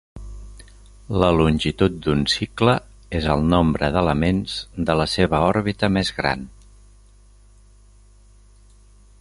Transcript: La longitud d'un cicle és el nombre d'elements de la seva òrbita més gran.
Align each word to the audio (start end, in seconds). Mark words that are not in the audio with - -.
La 1.23 1.27
longitud 1.39 1.99
d'un 2.05 2.23
cicle 2.35 2.73
és 3.19 3.27
el 3.35 3.45
nombre 3.51 3.91
d'elements 3.97 4.57
de 4.91 4.97
la 5.03 5.07
seva 5.15 5.45
òrbita 5.51 5.91
més 5.99 6.13
gran. 6.21 6.51